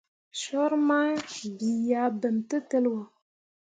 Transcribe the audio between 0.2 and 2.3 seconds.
Soor mah ɓii ah